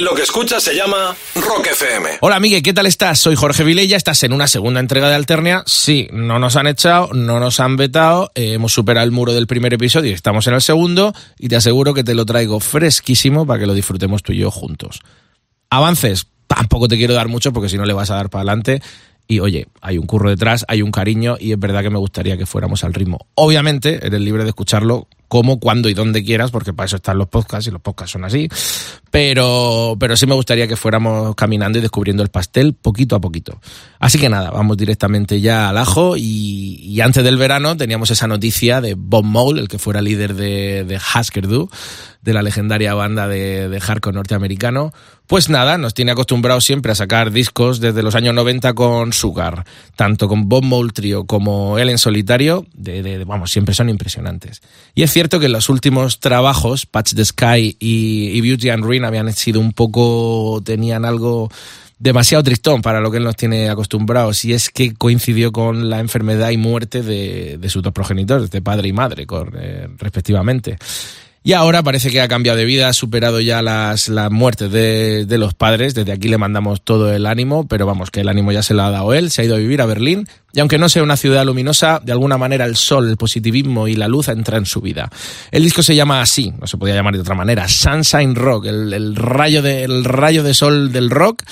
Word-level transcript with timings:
Lo 0.00 0.14
que 0.14 0.22
escuchas 0.22 0.62
se 0.62 0.74
llama 0.74 1.14
Rock 1.34 1.66
FM. 1.72 2.08
Hola, 2.22 2.40
Miguel, 2.40 2.62
¿qué 2.62 2.72
tal 2.72 2.86
estás? 2.86 3.18
Soy 3.18 3.36
Jorge 3.36 3.64
Vilella, 3.64 3.98
estás 3.98 4.22
en 4.22 4.32
una 4.32 4.46
segunda 4.46 4.80
entrega 4.80 5.10
de 5.10 5.14
Alternia. 5.14 5.62
Sí, 5.66 6.08
no 6.10 6.38
nos 6.38 6.56
han 6.56 6.66
echado, 6.68 7.10
no 7.12 7.38
nos 7.38 7.60
han 7.60 7.76
vetado, 7.76 8.32
eh, 8.34 8.54
hemos 8.54 8.72
superado 8.72 9.04
el 9.04 9.12
muro 9.12 9.34
del 9.34 9.46
primer 9.46 9.74
episodio 9.74 10.14
estamos 10.14 10.46
en 10.46 10.54
el 10.54 10.62
segundo 10.62 11.12
y 11.38 11.48
te 11.48 11.56
aseguro 11.56 11.92
que 11.92 12.02
te 12.02 12.14
lo 12.14 12.24
traigo 12.24 12.60
fresquísimo 12.60 13.46
para 13.46 13.60
que 13.60 13.66
lo 13.66 13.74
disfrutemos 13.74 14.22
tú 14.22 14.32
y 14.32 14.38
yo 14.38 14.50
juntos. 14.50 15.00
Avances, 15.68 16.28
tampoco 16.46 16.88
te 16.88 16.96
quiero 16.96 17.12
dar 17.12 17.28
mucho 17.28 17.52
porque 17.52 17.68
si 17.68 17.76
no 17.76 17.84
le 17.84 17.92
vas 17.92 18.10
a 18.10 18.14
dar 18.14 18.30
para 18.30 18.40
adelante. 18.40 18.80
Y 19.28 19.40
oye, 19.40 19.68
hay 19.82 19.98
un 19.98 20.06
curro 20.06 20.30
detrás, 20.30 20.64
hay 20.66 20.80
un 20.80 20.92
cariño 20.92 21.36
y 21.38 21.52
es 21.52 21.58
verdad 21.58 21.82
que 21.82 21.90
me 21.90 21.98
gustaría 21.98 22.38
que 22.38 22.46
fuéramos 22.46 22.84
al 22.84 22.94
ritmo. 22.94 23.26
Obviamente, 23.34 24.00
eres 24.02 24.20
libre 24.22 24.44
de 24.44 24.48
escucharlo 24.48 25.08
como, 25.30 25.60
cuando 25.60 25.88
y 25.88 25.94
donde 25.94 26.24
quieras, 26.24 26.50
porque 26.50 26.72
para 26.72 26.86
eso 26.86 26.96
están 26.96 27.16
los 27.16 27.28
podcasts 27.28 27.68
y 27.68 27.70
los 27.70 27.80
podcasts 27.80 28.10
son 28.10 28.24
así. 28.24 28.48
Pero, 29.12 29.96
pero 30.00 30.16
sí 30.16 30.26
me 30.26 30.34
gustaría 30.34 30.66
que 30.66 30.74
fuéramos 30.74 31.36
caminando 31.36 31.78
y 31.78 31.82
descubriendo 31.82 32.24
el 32.24 32.30
pastel 32.30 32.74
poquito 32.74 33.14
a 33.14 33.20
poquito. 33.20 33.60
Así 34.00 34.18
que 34.18 34.28
nada, 34.28 34.50
vamos 34.50 34.76
directamente 34.76 35.40
ya 35.40 35.68
al 35.68 35.78
ajo 35.78 36.16
y, 36.16 37.00
antes 37.00 37.22
del 37.22 37.36
verano 37.36 37.76
teníamos 37.76 38.10
esa 38.10 38.26
noticia 38.26 38.80
de 38.80 38.94
Bob 38.94 39.24
Mole, 39.24 39.60
el 39.60 39.68
que 39.68 39.78
fuera 39.78 40.02
líder 40.02 40.34
de, 40.34 40.82
de 40.82 40.96
Husker 40.98 41.46
Du, 41.46 41.70
de 42.22 42.34
la 42.34 42.42
legendaria 42.42 42.94
banda 42.94 43.28
de, 43.28 43.68
de 43.68 43.80
hardcore 43.80 44.14
norteamericano, 44.14 44.92
pues 45.30 45.48
nada, 45.48 45.78
nos 45.78 45.94
tiene 45.94 46.10
acostumbrados 46.10 46.64
siempre 46.64 46.90
a 46.90 46.96
sacar 46.96 47.30
discos 47.30 47.78
desde 47.78 48.02
los 48.02 48.16
años 48.16 48.34
90 48.34 48.74
con 48.74 49.12
Sugar, 49.12 49.64
tanto 49.94 50.26
con 50.26 50.48
Bob 50.48 50.64
Mole 50.64 50.90
Trio 50.92 51.24
como 51.24 51.78
él 51.78 51.88
en 51.88 51.98
solitario, 51.98 52.66
de, 52.74 53.24
vamos, 53.24 53.52
siempre 53.52 53.72
son 53.72 53.88
impresionantes. 53.88 54.60
Y 54.92 55.04
es 55.04 55.12
cierto 55.12 55.38
que 55.38 55.48
los 55.48 55.68
últimos 55.68 56.18
trabajos, 56.18 56.84
Patch 56.84 57.14
the 57.14 57.24
Sky 57.24 57.76
y, 57.78 58.40
Beauty 58.40 58.70
and 58.70 58.82
Ruin, 58.82 59.04
habían 59.04 59.32
sido 59.32 59.60
un 59.60 59.72
poco, 59.72 60.60
tenían 60.64 61.04
algo 61.04 61.48
demasiado 62.00 62.42
tristón 62.42 62.82
para 62.82 63.00
lo 63.00 63.12
que 63.12 63.18
él 63.18 63.24
nos 63.24 63.36
tiene 63.36 63.70
acostumbrados 63.70 64.44
y 64.44 64.52
es 64.52 64.68
que 64.68 64.94
coincidió 64.94 65.52
con 65.52 65.90
la 65.90 66.00
enfermedad 66.00 66.50
y 66.50 66.56
muerte 66.56 67.04
de, 67.04 67.68
sus 67.68 67.84
dos 67.84 67.92
progenitores, 67.92 68.50
de 68.50 68.62
padre 68.62 68.88
y 68.88 68.92
madre, 68.92 69.28
eh, 69.60 69.86
respectivamente. 69.96 70.76
Y 71.42 71.54
ahora 71.54 71.82
parece 71.82 72.10
que 72.10 72.20
ha 72.20 72.28
cambiado 72.28 72.58
de 72.58 72.66
vida, 72.66 72.88
ha 72.88 72.92
superado 72.92 73.40
ya 73.40 73.62
las, 73.62 74.10
las 74.10 74.30
muertes 74.30 74.70
de, 74.70 75.24
de, 75.24 75.38
los 75.38 75.54
padres. 75.54 75.94
Desde 75.94 76.12
aquí 76.12 76.28
le 76.28 76.36
mandamos 76.36 76.82
todo 76.82 77.14
el 77.14 77.24
ánimo, 77.24 77.66
pero 77.66 77.86
vamos, 77.86 78.10
que 78.10 78.20
el 78.20 78.28
ánimo 78.28 78.52
ya 78.52 78.62
se 78.62 78.74
lo 78.74 78.82
ha 78.82 78.90
dado 78.90 79.14
él. 79.14 79.30
Se 79.30 79.40
ha 79.40 79.44
ido 79.46 79.54
a 79.54 79.58
vivir 79.58 79.80
a 79.80 79.86
Berlín. 79.86 80.28
Y 80.52 80.60
aunque 80.60 80.76
no 80.76 80.90
sea 80.90 81.02
una 81.02 81.16
ciudad 81.16 81.46
luminosa, 81.46 81.98
de 82.04 82.12
alguna 82.12 82.36
manera 82.36 82.66
el 82.66 82.76
sol, 82.76 83.08
el 83.08 83.16
positivismo 83.16 83.88
y 83.88 83.94
la 83.94 84.06
luz 84.06 84.28
entra 84.28 84.58
en 84.58 84.66
su 84.66 84.82
vida. 84.82 85.08
El 85.50 85.62
disco 85.62 85.82
se 85.82 85.94
llama 85.94 86.20
así, 86.20 86.52
no 86.60 86.66
se 86.66 86.76
podía 86.76 86.94
llamar 86.94 87.14
de 87.14 87.20
otra 87.20 87.34
manera, 87.34 87.68
Sunshine 87.68 88.34
Rock, 88.34 88.66
el, 88.66 88.92
el 88.92 89.16
rayo, 89.16 89.62
de, 89.62 89.84
el 89.84 90.04
rayo 90.04 90.42
de 90.42 90.52
sol 90.52 90.92
del 90.92 91.08
rock. 91.08 91.42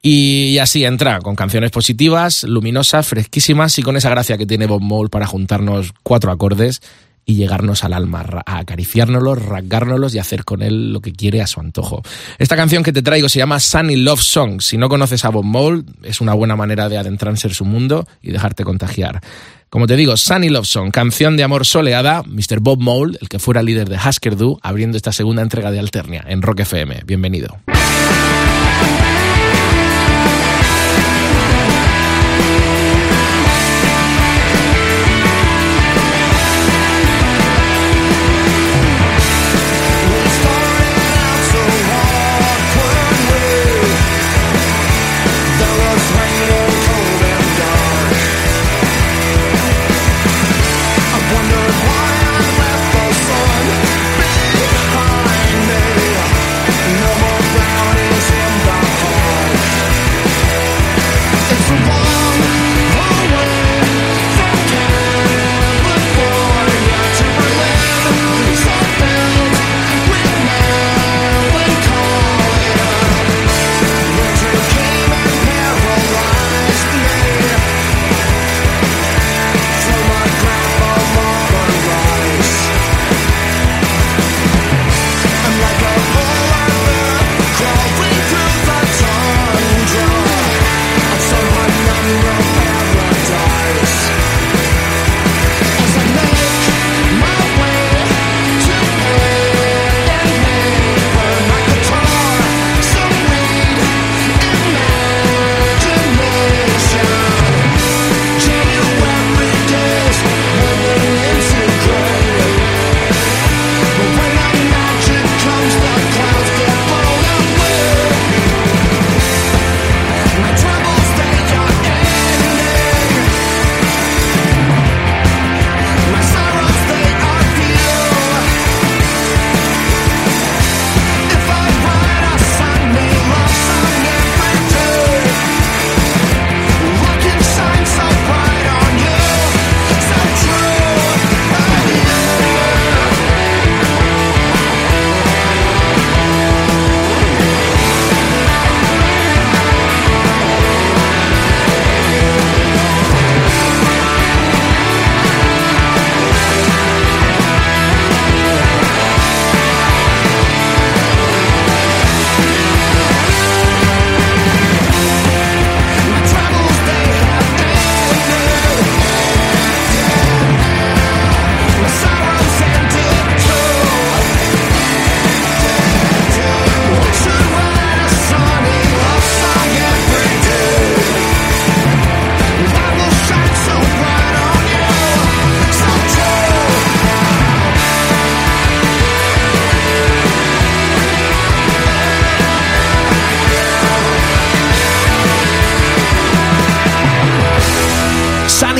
Y 0.00 0.58
así 0.58 0.84
entra, 0.84 1.20
con 1.20 1.34
canciones 1.34 1.70
positivas, 1.70 2.44
luminosas, 2.44 3.06
fresquísimas 3.06 3.78
y 3.78 3.82
con 3.82 3.96
esa 3.96 4.10
gracia 4.10 4.36
que 4.36 4.46
tiene 4.46 4.66
Bob 4.66 4.82
Mole 4.82 5.08
para 5.08 5.26
juntarnos 5.26 5.92
cuatro 6.02 6.30
acordes 6.30 6.82
y 7.26 7.36
llegarnos 7.36 7.84
al 7.84 7.92
alma, 7.92 8.24
a 8.46 8.58
acariciárnoslos, 8.58 9.42
rasgárnoslos 9.42 10.14
y 10.14 10.18
hacer 10.18 10.44
con 10.44 10.62
él 10.62 10.92
lo 10.92 11.00
que 11.00 11.12
quiere 11.12 11.42
a 11.42 11.46
su 11.46 11.60
antojo. 11.60 12.02
Esta 12.38 12.56
canción 12.56 12.82
que 12.82 12.92
te 12.92 13.02
traigo 13.02 13.28
se 13.28 13.38
llama 13.38 13.60
Sunny 13.60 13.96
Love 13.96 14.20
Song. 14.20 14.60
Si 14.60 14.76
no 14.76 14.88
conoces 14.88 15.24
a 15.24 15.30
Bob 15.30 15.44
Mole, 15.44 15.84
es 16.02 16.20
una 16.20 16.34
buena 16.34 16.56
manera 16.56 16.88
de 16.88 16.98
adentrarse 16.98 17.48
en 17.48 17.54
su 17.54 17.64
mundo 17.64 18.06
y 18.22 18.30
dejarte 18.30 18.64
contagiar. 18.64 19.20
Como 19.70 19.86
te 19.86 19.96
digo, 19.96 20.16
Sunny 20.16 20.50
Love 20.50 20.66
Song, 20.66 20.90
canción 20.92 21.36
de 21.36 21.42
amor 21.42 21.66
soleada, 21.66 22.22
Mr. 22.22 22.60
Bob 22.60 22.80
Mole, 22.80 23.18
el 23.20 23.28
que 23.28 23.40
fuera 23.40 23.62
líder 23.62 23.88
de 23.88 23.96
Husker 23.96 24.36
Du, 24.36 24.58
abriendo 24.62 24.96
esta 24.96 25.10
segunda 25.10 25.42
entrega 25.42 25.72
de 25.72 25.80
Alternia 25.80 26.24
en 26.28 26.42
Rock 26.42 26.60
FM. 26.60 27.02
Bienvenido. 27.04 27.58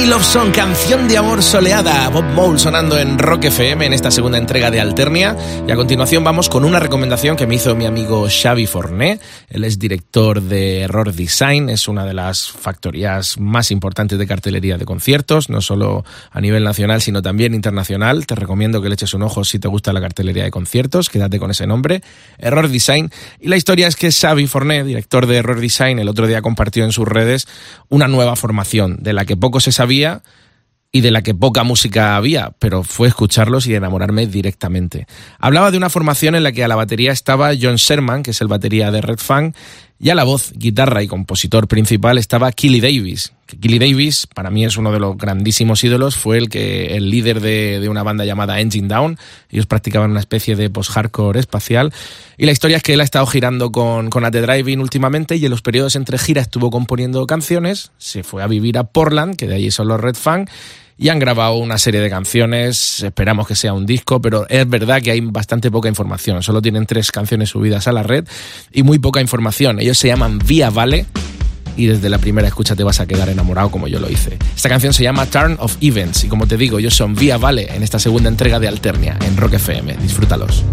Love 0.07 0.23
Song, 0.23 0.53
canción 0.53 1.09
de 1.09 1.17
amor 1.17 1.43
soleada. 1.43 2.11
Bob 2.11 2.25
Mole 2.25 2.59
sonando 2.59 2.99
en 2.99 3.19
Rock 3.19 3.45
FM 3.45 3.87
en 3.87 3.93
esta 3.95 4.11
segunda 4.11 4.37
entrega 4.37 4.71
de 4.71 4.79
Alternia. 4.79 5.35
Y 5.67 5.71
a 5.71 5.77
continuación 5.77 6.23
vamos 6.23 6.51
con 6.51 6.65
una 6.65 6.79
recomendación 6.79 7.37
que 7.37 7.47
me 7.47 7.55
hizo 7.55 7.75
mi 7.75 7.87
amigo 7.87 8.29
Xavi 8.29 8.67
Forné. 8.67 9.19
Él 9.49 9.65
es 9.65 9.79
director 9.79 10.43
de 10.43 10.81
Error 10.81 11.15
Design, 11.15 11.71
es 11.71 11.89
una 11.89 12.05
de 12.05 12.13
las 12.13 12.51
factorías 12.51 13.39
más 13.39 13.71
importantes 13.71 14.19
de 14.19 14.27
cartelería 14.27 14.77
de 14.77 14.85
conciertos, 14.85 15.49
no 15.49 15.63
solo 15.63 16.05
a 16.31 16.41
nivel 16.43 16.65
nacional, 16.65 17.01
sino 17.01 17.23
también 17.23 17.55
internacional. 17.55 18.27
Te 18.27 18.35
recomiendo 18.35 18.83
que 18.83 18.91
le 18.91 18.95
eches 18.95 19.15
un 19.15 19.23
ojo 19.23 19.43
si 19.43 19.59
te 19.59 19.69
gusta 19.69 19.95
la 19.95 20.03
cartelería 20.03 20.45
de 20.45 20.51
conciertos, 20.51 21.09
quédate 21.09 21.39
con 21.39 21.51
ese 21.51 21.67
nombre, 21.67 22.03
Error 22.37 22.69
Design. 22.69 23.11
Y 23.41 23.49
la 23.49 23.57
historia 23.57 23.87
es 23.87 23.97
que 23.97 24.13
Xavi 24.13 24.49
Forné, 24.49 24.85
director 24.85 25.27
de 25.27 25.37
Error 25.37 25.61
Design, 25.61 25.99
el 25.99 26.09
otro 26.09 26.27
día 26.27 26.43
compartió 26.43 26.85
en 26.85 26.93
sus 26.93 27.09
redes 27.09 27.49
una 27.89 28.07
nueva 28.07 28.37
formación 28.37 28.99
de 29.01 29.15
la 29.15 29.25
que 29.25 29.37
poco 29.37 29.61
se 29.61 29.73
sabía 29.73 29.94
y 30.95 31.01
de 31.01 31.11
la 31.11 31.23
que 31.23 31.35
poca 31.35 31.65
música 31.65 32.17
había, 32.17 32.53
pero 32.61 32.85
fue 32.85 33.09
escucharlos 33.09 33.67
y 33.67 33.75
enamorarme 33.75 34.29
directamente. 34.29 35.09
Hablaba 35.41 35.73
de 35.73 35.77
una 35.77 35.91
formación 35.91 36.37
en 36.37 36.45
la 36.45 36.53
que 36.53 36.63
a 36.63 36.69
la 36.69 36.77
batería 36.77 37.11
estaba 37.11 37.51
John 37.61 37.77
Sherman, 37.77 38.23
que 38.23 38.31
es 38.31 38.41
el 38.41 38.47
batería 38.47 38.93
de 38.93 39.01
Red 39.01 39.19
Fang, 39.19 39.55
y 39.99 40.11
a 40.11 40.15
la 40.15 40.23
voz, 40.23 40.53
guitarra 40.55 41.03
y 41.03 41.09
compositor 41.09 41.67
principal 41.67 42.17
estaba 42.17 42.53
Killy 42.53 42.81
Davis. 42.81 43.33
Que 43.55 43.61
Killy 43.61 43.79
Davis, 43.79 44.27
para 44.27 44.51
mí 44.51 44.65
es 44.65 44.77
uno 44.77 44.91
de 44.91 44.99
los 44.99 45.17
grandísimos 45.17 45.85
ídolos, 45.85 46.17
fue 46.17 46.39
el 46.39 46.49
que 46.49 46.97
el 46.97 47.11
líder 47.11 47.41
de, 47.41 47.79
de 47.81 47.89
una 47.89 48.03
banda 48.03 48.25
llamada 48.25 48.61
Engine 48.61 48.89
Down. 48.89 49.19
Ellos 49.51 49.67
practicaban 49.67 50.11
una 50.11 50.21
especie 50.21 50.57
de 50.57 50.71
post-hardcore 50.71 51.39
espacial. 51.39 51.93
Y 52.37 52.47
la 52.47 52.53
historia 52.53 52.79
es 52.79 52.83
que 52.83 52.95
él 52.95 53.01
ha 53.01 53.05
estado 53.05 53.27
girando 53.27 53.71
con, 53.71 54.11
con 54.11 54.25
At 54.25 54.33
The 54.33 54.41
Driving 54.41 54.81
últimamente 54.81 55.37
y 55.37 55.45
en 55.45 55.51
los 55.51 55.63
periodos 55.63 55.95
entre 55.97 56.19
giras 56.19 56.47
estuvo 56.47 56.71
componiendo 56.71 57.27
canciones. 57.27 57.93
Se 57.99 58.23
fue 58.23 58.43
a 58.43 58.47
vivir 58.47 58.79
a 58.79 58.85
Portland, 58.85 59.37
que 59.37 59.47
de 59.47 59.55
allí 59.55 59.71
son 59.71 59.89
los 59.89 60.01
Red 60.01 60.17
Fang 60.17 60.49
y 60.97 61.09
han 61.09 61.19
grabado 61.19 61.55
una 61.57 61.79
serie 61.79 62.01
de 62.01 62.09
canciones, 62.09 63.03
esperamos 63.03 63.49
que 63.49 63.57
sea 63.57 63.73
un 63.73 63.85
disco, 63.85 64.21
pero 64.21 64.47
es 64.49 64.69
verdad 64.69 65.03
que 65.03 65.11
hay 65.11 65.21
bastante 65.21 65.71
poca 65.71 65.89
información, 65.89 66.43
solo 66.43 66.63
tienen 66.63 66.87
tres 66.87 67.11
canciones 67.11 67.51
subidas 67.51 67.89
a 67.89 67.93
la 67.93 68.05
red 68.05 68.25
y 68.73 68.85
muy 68.85 69.01
poca 69.01 69.21
información. 69.21 69.81
Ellos 69.81 69.99
se 69.99 70.09
llaman 70.09 70.39
Vía 70.39 70.71
Vale 70.71 71.07
y 71.77 71.87
desde 71.87 72.09
la 72.09 72.19
primera 72.19 72.49
escucha 72.49 72.77
te 72.77 72.85
vas 72.85 73.01
a 73.01 73.07
quedar 73.07 73.29
enamorado 73.29 73.71
como 73.71 73.89
yo 73.89 74.01
lo 74.01 74.11
hice. 74.11 74.39
Esta 74.55 74.69
canción 74.69 74.93
se 74.93 75.03
llama 75.03 75.27
Turn 75.27 75.57
of 75.61 75.77
Events 75.81 76.25
y 76.25 76.29
como 76.29 76.47
te 76.47 76.57
digo, 76.57 76.79
ellos 76.79 76.95
son 76.95 77.15
Vía 77.15 77.37
Vale 77.37 77.75
en 77.75 77.83
esta 77.83 77.99
segunda 77.99 78.29
entrega 78.29 78.61
de 78.61 78.69
Alternia 78.69 79.19
en 79.27 79.37
Rock 79.37 79.55
FM. 79.55 79.97
Disfrútalos. 79.97 80.65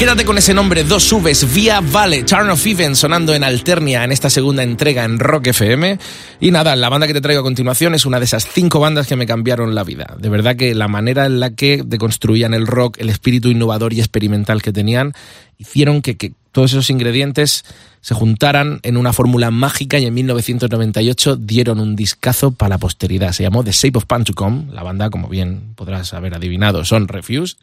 Quédate 0.00 0.24
con 0.24 0.38
ese 0.38 0.54
nombre, 0.54 0.82
dos 0.82 1.04
subes, 1.04 1.52
Vía 1.52 1.82
Vale, 1.82 2.22
Turn 2.22 2.48
of 2.48 2.66
Even, 2.66 2.96
sonando 2.96 3.34
en 3.34 3.44
Alternia 3.44 4.02
en 4.02 4.12
esta 4.12 4.30
segunda 4.30 4.62
entrega 4.62 5.04
en 5.04 5.18
Rock 5.18 5.48
FM. 5.48 5.98
Y 6.40 6.50
nada, 6.52 6.74
la 6.74 6.88
banda 6.88 7.06
que 7.06 7.12
te 7.12 7.20
traigo 7.20 7.42
a 7.42 7.44
continuación 7.44 7.94
es 7.94 8.06
una 8.06 8.18
de 8.18 8.24
esas 8.24 8.48
cinco 8.48 8.80
bandas 8.80 9.06
que 9.06 9.16
me 9.16 9.26
cambiaron 9.26 9.74
la 9.74 9.84
vida. 9.84 10.16
De 10.18 10.30
verdad 10.30 10.56
que 10.56 10.74
la 10.74 10.88
manera 10.88 11.26
en 11.26 11.38
la 11.38 11.50
que 11.50 11.82
deconstruían 11.84 12.54
el 12.54 12.66
rock, 12.66 12.96
el 12.98 13.10
espíritu 13.10 13.48
innovador 13.48 13.92
y 13.92 13.98
experimental 13.98 14.62
que 14.62 14.72
tenían, 14.72 15.12
hicieron 15.58 16.00
que, 16.00 16.16
que 16.16 16.32
todos 16.50 16.72
esos 16.72 16.88
ingredientes 16.88 17.66
se 18.00 18.14
juntaran 18.14 18.80
en 18.84 18.96
una 18.96 19.12
fórmula 19.12 19.50
mágica 19.50 19.98
y 19.98 20.06
en 20.06 20.14
1998 20.14 21.36
dieron 21.36 21.78
un 21.78 21.94
discazo 21.94 22.52
para 22.52 22.70
la 22.70 22.78
posteridad. 22.78 23.32
Se 23.32 23.42
llamó 23.42 23.62
The 23.64 23.72
Shape 23.72 23.98
of 23.98 24.06
Pan 24.06 24.24
to 24.24 24.32
Come. 24.32 24.72
La 24.72 24.82
banda, 24.82 25.10
como 25.10 25.28
bien 25.28 25.74
podrás 25.74 26.14
haber 26.14 26.34
adivinado, 26.34 26.86
son 26.86 27.06
Refuse. 27.06 27.56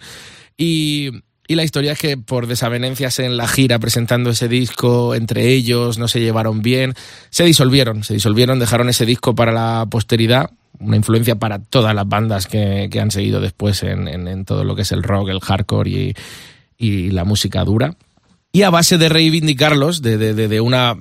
Y, 0.56 1.12
y 1.48 1.56
la 1.56 1.64
historia 1.64 1.94
es 1.94 2.00
que 2.00 2.18
por 2.18 2.46
desavenencias 2.48 3.20
en 3.20 3.38
la 3.38 3.48
gira 3.48 3.80
presentando 3.80 4.30
ese 4.30 4.50
disco, 4.50 5.16
entre 5.16 5.48
ellos 5.48 5.98
no 5.98 6.10
se 6.10 6.20
llevaron 6.20 6.62
bien, 6.62 6.94
se 7.30 7.46
disolvieron, 7.46 8.04
se 8.04 8.14
disolvieron, 8.14 8.60
dejaron 8.60 8.90
ese 8.90 9.06
disco 9.06 9.34
para 9.34 9.54
la 9.54 9.88
posteridad, 9.90 10.50
una 10.80 10.98
influencia 10.98 11.36
para 11.36 11.60
todas 11.60 11.96
las 11.96 12.08
bandas 12.08 12.48
que, 12.48 12.90
que 12.92 13.00
han 13.00 13.12
seguido 13.12 13.40
después 13.40 13.82
en, 13.84 14.08
en, 14.08 14.44
todo 14.44 14.66
lo 14.66 14.76
que 14.76 14.82
es 14.82 14.92
el 14.92 15.04
rock, 15.04 15.30
el 15.30 15.40
hardcore 15.40 15.90
y, 15.90 16.14
y 16.78 17.12
la 17.12 17.24
música 17.24 17.64
dura. 17.64 17.96
Y 18.52 18.64
a 18.64 18.70
base 18.70 18.98
de 18.98 19.08
reivindicarlos, 19.08 20.02
de, 20.02 20.18
de, 20.18 20.34
de 20.48 20.62
una 20.62 20.98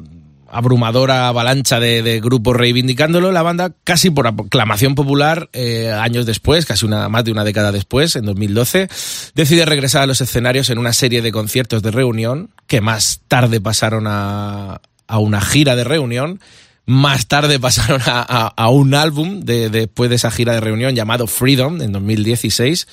abrumadora 0.51 1.29
avalancha 1.29 1.81
de, 1.81 2.03
de, 2.03 2.21
grupos 2.21 2.57
reivindicándolo, 2.57 3.33
la 3.33 3.43
banda 3.43 3.73
casi 3.85 4.11
por 4.11 4.27
aclamación 4.27 4.95
popular, 4.95 5.49
eh, 5.53 5.91
años 5.91 6.27
después, 6.27 6.67
casi 6.67 6.87
una, 6.87 7.09
más 7.09 7.25
de 7.25 7.33
una 7.33 7.45
década 7.45 7.73
después, 7.73 8.17
en 8.17 8.25
2012, 8.25 8.89
decide 9.35 9.65
regresar 9.65 10.03
a 10.03 10.07
los 10.07 10.21
escenarios 10.21 10.71
en 10.71 10.79
una 10.79 10.93
serie 10.93 11.23
de 11.23 11.33
conciertos 11.33 11.83
de 11.83 11.91
reunión, 11.91 12.51
que 12.67 12.81
más 12.81 13.21
tarde 13.29 13.61
pasaron 13.61 14.07
a, 14.07 14.81
a 15.07 15.19
una 15.19 15.41
gira 15.41 15.77
de 15.77 15.85
reunión, 15.85 16.41
más 16.87 17.27
tarde 17.27 17.59
pasaron 17.61 18.01
a, 18.07 18.25
a, 18.29 18.47
a 18.49 18.69
un 18.69 18.95
álbum 18.95 19.41
de, 19.41 19.71
después 19.71 20.11
de 20.11 20.17
esa 20.17 20.31
gira 20.31 20.55
de 20.55 20.61
reunión 20.61 20.95
llamado 20.95 21.27
Freedom 21.27 21.81
en 21.83 21.93
2016. 21.93 22.87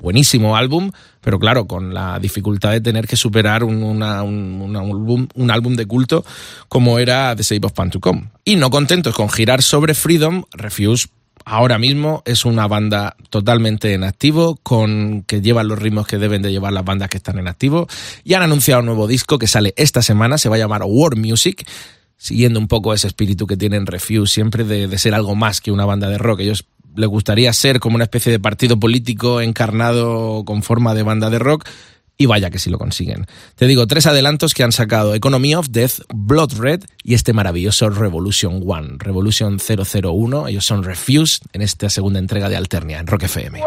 Buenísimo 0.00 0.56
álbum, 0.56 0.90
pero 1.20 1.38
claro, 1.38 1.66
con 1.66 1.92
la 1.92 2.18
dificultad 2.18 2.72
de 2.72 2.80
tener 2.80 3.06
que 3.06 3.16
superar 3.16 3.64
un, 3.64 3.82
un, 3.82 4.02
álbum, 4.02 5.28
un, 5.34 5.50
álbum, 5.50 5.76
de 5.76 5.86
culto 5.86 6.24
como 6.68 6.98
era 6.98 7.34
The 7.36 7.42
Shape 7.42 7.66
of 7.66 7.72
Pan. 7.72 7.90
Y 8.44 8.56
no 8.56 8.70
contentos 8.70 9.14
con 9.14 9.28
girar 9.28 9.62
sobre 9.62 9.94
Freedom, 9.94 10.44
Refuse 10.52 11.08
ahora 11.44 11.78
mismo 11.78 12.22
es 12.26 12.44
una 12.44 12.66
banda 12.66 13.16
totalmente 13.28 13.92
en 13.94 14.04
activo, 14.04 14.58
con 14.62 15.22
que 15.22 15.40
llevan 15.40 15.68
los 15.68 15.78
ritmos 15.78 16.06
que 16.06 16.18
deben 16.18 16.42
de 16.42 16.52
llevar 16.52 16.72
las 16.72 16.84
bandas 16.84 17.08
que 17.08 17.16
están 17.16 17.38
en 17.38 17.48
activo. 17.48 17.88
Y 18.24 18.34
han 18.34 18.42
anunciado 18.42 18.80
un 18.80 18.86
nuevo 18.86 19.06
disco 19.06 19.38
que 19.38 19.46
sale 19.46 19.74
esta 19.76 20.02
semana, 20.02 20.38
se 20.38 20.48
va 20.48 20.56
a 20.56 20.58
llamar 20.58 20.82
War 20.84 21.16
Music 21.16 21.66
siguiendo 22.16 22.60
un 22.60 22.68
poco 22.68 22.92
ese 22.92 23.06
espíritu 23.06 23.46
que 23.46 23.56
tienen 23.56 23.86
Refuse 23.86 24.34
siempre 24.34 24.64
de, 24.64 24.88
de, 24.88 24.98
ser 24.98 25.14
algo 25.14 25.34
más 25.34 25.62
que 25.62 25.72
una 25.72 25.86
banda 25.86 26.08
de 26.10 26.18
rock. 26.18 26.40
Ellos 26.40 26.66
les 26.96 27.08
gustaría 27.08 27.52
ser 27.52 27.80
como 27.80 27.96
una 27.96 28.04
especie 28.04 28.32
de 28.32 28.40
partido 28.40 28.78
político 28.78 29.40
encarnado 29.40 30.44
con 30.44 30.62
forma 30.62 30.94
de 30.94 31.02
banda 31.02 31.30
de 31.30 31.38
rock. 31.38 31.68
Y 32.16 32.26
vaya 32.26 32.50
que 32.50 32.58
si 32.58 32.68
lo 32.68 32.76
consiguen. 32.76 33.26
Te 33.54 33.66
digo, 33.66 33.86
tres 33.86 34.04
adelantos 34.04 34.52
que 34.52 34.62
han 34.62 34.72
sacado 34.72 35.14
Economy 35.14 35.54
of 35.54 35.68
Death, 35.70 36.00
Blood 36.12 36.58
Red 36.58 36.84
y 37.02 37.14
este 37.14 37.32
maravilloso 37.32 37.88
Revolution 37.88 38.62
One, 38.66 38.96
Revolution 38.98 39.56
001. 39.58 40.48
Ellos 40.48 40.66
son 40.66 40.84
Refuse 40.84 41.40
en 41.54 41.62
esta 41.62 41.88
segunda 41.88 42.18
entrega 42.18 42.50
de 42.50 42.56
Alternia 42.56 42.98
en 42.98 43.06
Rock 43.06 43.22
FM. 43.22 43.62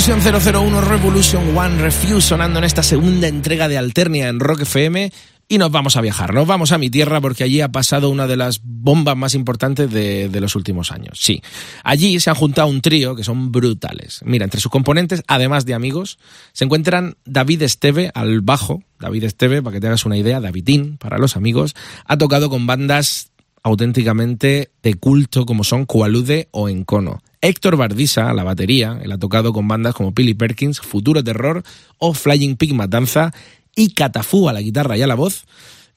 Revolution 0.00 0.54
001, 0.54 0.80
Revolution 0.80 1.58
One 1.58 1.82
Refuse 1.82 2.28
sonando 2.28 2.58
en 2.58 2.64
esta 2.64 2.82
segunda 2.82 3.28
entrega 3.28 3.68
de 3.68 3.76
Alternia 3.76 4.28
en 4.28 4.40
Rock 4.40 4.62
FM. 4.62 5.12
y 5.46 5.58
nos 5.58 5.70
vamos 5.70 5.96
a 5.96 6.00
viajar, 6.00 6.32
nos 6.32 6.46
vamos 6.46 6.72
a 6.72 6.78
mi 6.78 6.88
tierra 6.88 7.20
porque 7.20 7.44
allí 7.44 7.60
ha 7.60 7.70
pasado 7.70 8.08
una 8.08 8.26
de 8.26 8.38
las 8.38 8.62
bombas 8.64 9.14
más 9.14 9.34
importantes 9.34 9.90
de, 9.90 10.30
los 10.40 10.56
últimos 10.56 10.90
años. 10.90 11.18
Sí, 11.20 11.42
allí 11.84 12.18
se 12.18 12.30
han 12.30 12.36
juntado 12.36 12.68
un 12.68 12.80
trío 12.80 13.14
que 13.14 13.24
son 13.24 13.52
brutales. 13.52 14.20
Mira, 14.24 14.44
entre 14.44 14.58
sus 14.58 14.72
componentes, 14.72 15.22
además 15.26 15.66
de 15.66 15.74
amigos, 15.74 16.18
se 16.54 16.64
encuentran 16.64 17.18
David 17.26 17.60
Esteve 17.60 18.10
al 18.14 18.40
bajo. 18.40 18.82
David 18.98 19.24
Esteve, 19.24 19.60
para 19.60 19.74
que 19.74 19.80
te 19.82 19.88
hagas 19.88 20.06
una 20.06 20.16
idea, 20.16 20.40
Davidín, 20.40 20.96
para 20.96 21.18
los 21.18 21.36
amigos, 21.36 21.74
ha 22.06 22.16
tocado 22.16 22.48
con 22.48 22.66
bandas 22.66 23.32
auténticamente 23.62 24.70
de 24.82 24.94
culto 24.94 25.44
como 25.44 25.62
son 25.62 25.84
Cualude 25.84 26.48
o 26.52 26.70
Encono. 26.70 27.20
Héctor 27.42 27.76
Bardisa, 27.76 28.32
la 28.34 28.44
batería, 28.44 28.98
él 29.02 29.12
ha 29.12 29.18
tocado 29.18 29.52
con 29.52 29.66
bandas 29.66 29.94
como 29.94 30.12
Billy 30.12 30.34
Perkins, 30.34 30.80
Futuro 30.80 31.24
Terror 31.24 31.62
o 31.98 32.12
Flying 32.12 32.56
Pig 32.56 32.74
Matanza 32.74 33.32
y 33.74 33.94
Catafú 33.94 34.48
a 34.48 34.52
la 34.52 34.60
guitarra 34.60 34.96
y 34.96 35.02
a 35.02 35.06
la 35.06 35.14
voz, 35.14 35.44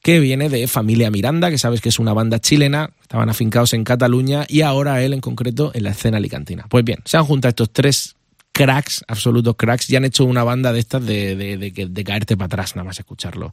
que 0.02 0.20
viene 0.20 0.48
de 0.48 0.66
Familia 0.68 1.10
Miranda, 1.10 1.50
que 1.50 1.58
sabes 1.58 1.80
que 1.80 1.88
es 1.88 1.98
una 1.98 2.12
banda 2.12 2.38
chilena, 2.38 2.90
estaban 3.02 3.28
afincados 3.28 3.72
en 3.74 3.84
Cataluña 3.84 4.46
y 4.48 4.62
ahora 4.62 5.02
él 5.02 5.12
en 5.12 5.20
concreto 5.20 5.70
en 5.74 5.84
la 5.84 5.90
escena 5.90 6.18
alicantina. 6.18 6.66
Pues 6.68 6.84
bien, 6.84 7.00
se 7.04 7.16
han 7.16 7.24
juntado 7.24 7.50
estos 7.50 7.72
tres 7.72 8.16
cracks, 8.52 9.04
absolutos 9.08 9.56
cracks, 9.56 9.90
y 9.90 9.96
han 9.96 10.04
hecho 10.04 10.24
una 10.24 10.44
banda 10.44 10.72
de 10.72 10.80
estas 10.80 11.04
de, 11.04 11.36
de, 11.36 11.56
de, 11.56 11.86
de 11.88 12.04
caerte 12.04 12.36
para 12.36 12.46
atrás, 12.46 12.76
nada 12.76 12.86
más 12.86 12.98
escucharlo. 12.98 13.52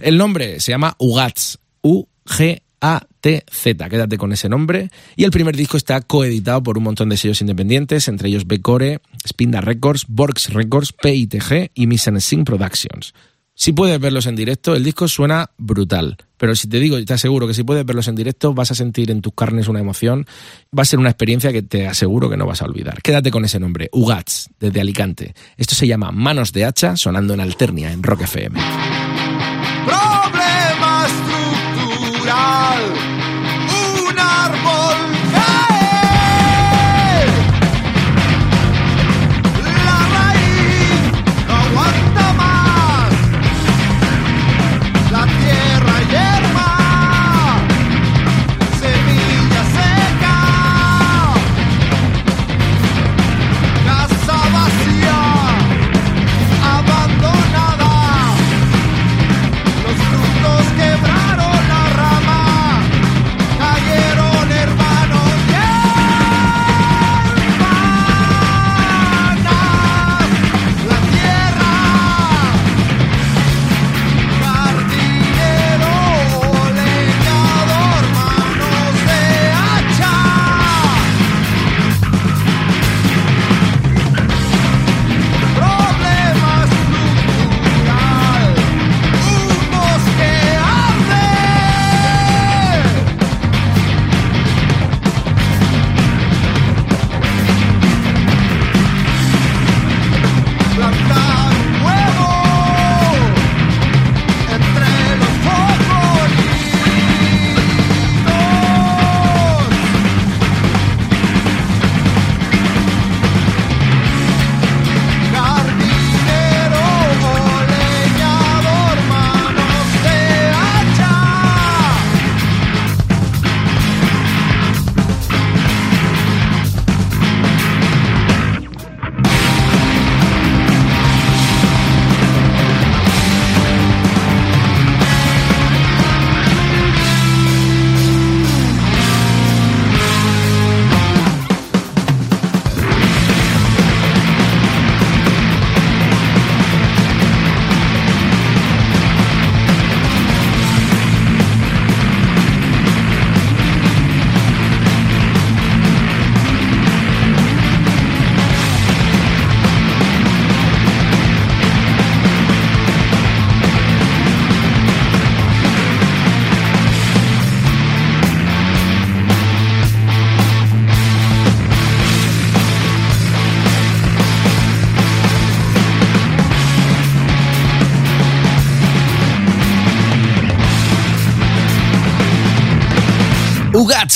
El 0.00 0.16
nombre 0.16 0.58
se 0.60 0.72
llama 0.72 0.96
Ugats, 0.98 1.58
U-G 1.82 2.62
a-T-Z, 2.80 3.88
quédate 3.88 4.18
con 4.18 4.32
ese 4.32 4.48
nombre. 4.48 4.90
Y 5.16 5.24
el 5.24 5.30
primer 5.30 5.56
disco 5.56 5.76
está 5.76 6.00
coeditado 6.00 6.62
por 6.62 6.78
un 6.78 6.84
montón 6.84 7.08
de 7.08 7.16
sellos 7.16 7.40
independientes, 7.40 8.08
entre 8.08 8.28
ellos 8.28 8.46
Becore, 8.46 9.00
Spinda 9.26 9.60
Records, 9.60 10.06
Borgs 10.08 10.52
Records, 10.52 10.92
PITG 10.92 11.70
y 11.74 11.86
Miss 11.86 12.08
Sing 12.18 12.44
Productions. 12.44 13.12
Si 13.60 13.72
puedes 13.72 13.98
verlos 13.98 14.26
en 14.26 14.36
directo, 14.36 14.76
el 14.76 14.84
disco 14.84 15.08
suena 15.08 15.50
brutal. 15.58 16.16
Pero 16.36 16.54
si 16.54 16.68
te 16.68 16.78
digo, 16.78 17.04
te 17.04 17.12
aseguro 17.12 17.48
que 17.48 17.54
si 17.54 17.64
puedes 17.64 17.84
verlos 17.84 18.06
en 18.06 18.14
directo, 18.14 18.54
vas 18.54 18.70
a 18.70 18.76
sentir 18.76 19.10
en 19.10 19.20
tus 19.20 19.34
carnes 19.34 19.66
una 19.66 19.80
emoción. 19.80 20.26
Va 20.66 20.82
a 20.82 20.86
ser 20.86 21.00
una 21.00 21.10
experiencia 21.10 21.52
que 21.52 21.62
te 21.62 21.88
aseguro 21.88 22.30
que 22.30 22.36
no 22.36 22.46
vas 22.46 22.62
a 22.62 22.66
olvidar. 22.66 23.02
Quédate 23.02 23.32
con 23.32 23.44
ese 23.44 23.58
nombre, 23.58 23.88
Ugats, 23.92 24.48
desde 24.60 24.80
Alicante. 24.80 25.34
Esto 25.56 25.74
se 25.74 25.88
llama 25.88 26.12
Manos 26.12 26.52
de 26.52 26.66
Hacha, 26.66 26.96
sonando 26.96 27.34
en 27.34 27.40
Alternia, 27.40 27.90
en 27.90 28.04
Rock 28.04 28.22
FM. 28.22 28.60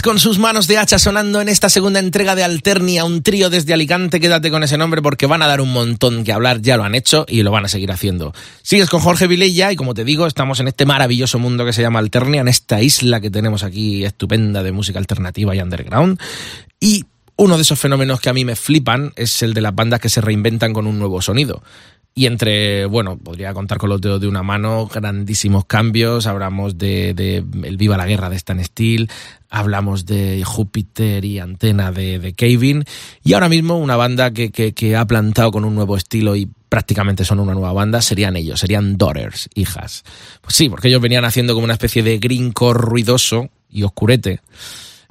Con 0.00 0.18
sus 0.18 0.38
manos 0.40 0.66
de 0.66 0.78
hacha 0.78 0.98
sonando 0.98 1.40
en 1.40 1.48
esta 1.48 1.68
segunda 1.68 2.00
entrega 2.00 2.34
de 2.34 2.42
Alternia, 2.42 3.04
un 3.04 3.22
trío 3.22 3.50
desde 3.50 3.72
Alicante. 3.72 4.18
Quédate 4.18 4.50
con 4.50 4.64
ese 4.64 4.76
nombre 4.76 5.00
porque 5.00 5.26
van 5.26 5.42
a 5.42 5.46
dar 5.46 5.60
un 5.60 5.72
montón 5.72 6.24
que 6.24 6.32
hablar, 6.32 6.60
ya 6.60 6.76
lo 6.76 6.82
han 6.82 6.96
hecho 6.96 7.24
y 7.28 7.42
lo 7.42 7.52
van 7.52 7.66
a 7.66 7.68
seguir 7.68 7.92
haciendo. 7.92 8.32
Sigues 8.62 8.90
con 8.90 9.00
Jorge 9.00 9.28
Vilella 9.28 9.70
y 9.70 9.76
como 9.76 9.94
te 9.94 10.04
digo, 10.04 10.26
estamos 10.26 10.58
en 10.58 10.68
este 10.68 10.86
maravilloso 10.86 11.38
mundo 11.38 11.64
que 11.64 11.72
se 11.72 11.82
llama 11.82 12.00
Alternia, 12.00 12.40
en 12.40 12.48
esta 12.48 12.82
isla 12.82 13.20
que 13.20 13.30
tenemos 13.30 13.62
aquí 13.62 14.04
estupenda 14.04 14.64
de 14.64 14.72
música 14.72 14.98
alternativa 14.98 15.54
y 15.54 15.60
underground. 15.60 16.18
Y 16.80 17.04
uno 17.36 17.56
de 17.56 17.62
esos 17.62 17.78
fenómenos 17.78 18.20
que 18.20 18.30
a 18.30 18.32
mí 18.34 18.44
me 18.44 18.56
flipan 18.56 19.12
es 19.14 19.42
el 19.42 19.54
de 19.54 19.60
las 19.60 19.74
bandas 19.74 20.00
que 20.00 20.08
se 20.08 20.20
reinventan 20.20 20.72
con 20.72 20.86
un 20.86 20.98
nuevo 20.98 21.22
sonido. 21.22 21.62
Y 22.14 22.26
entre, 22.26 22.84
bueno, 22.84 23.16
podría 23.16 23.54
contar 23.54 23.78
con 23.78 23.88
los 23.88 24.00
dedos 24.00 24.20
de 24.20 24.28
una 24.28 24.42
mano, 24.42 24.86
grandísimos 24.86 25.64
cambios. 25.64 26.26
Hablamos 26.26 26.76
de, 26.76 27.14
de 27.14 27.44
El 27.66 27.76
Viva 27.78 27.96
la 27.96 28.06
Guerra 28.06 28.28
de 28.28 28.36
Stan 28.36 28.62
Steel, 28.62 29.08
hablamos 29.48 30.04
de 30.04 30.42
Júpiter 30.44 31.24
y 31.24 31.38
Antena 31.38 31.90
de, 31.90 32.18
de 32.18 32.34
Kevin. 32.34 32.84
Y 33.24 33.32
ahora 33.32 33.48
mismo 33.48 33.78
una 33.78 33.96
banda 33.96 34.30
que, 34.30 34.50
que, 34.50 34.74
que 34.74 34.94
ha 34.94 35.06
plantado 35.06 35.50
con 35.52 35.64
un 35.64 35.74
nuevo 35.74 35.96
estilo 35.96 36.36
y 36.36 36.50
prácticamente 36.68 37.24
son 37.24 37.40
una 37.40 37.54
nueva 37.54 37.72
banda, 37.72 38.02
serían 38.02 38.36
ellos, 38.36 38.60
serían 38.60 38.98
Daughters, 38.98 39.48
hijas. 39.54 40.04
Pues 40.42 40.54
sí, 40.54 40.68
porque 40.68 40.88
ellos 40.88 41.00
venían 41.00 41.24
haciendo 41.24 41.54
como 41.54 41.64
una 41.64 41.74
especie 41.74 42.02
de 42.02 42.18
greencore 42.18 42.78
ruidoso 42.78 43.48
y 43.70 43.84
oscurete. 43.84 44.40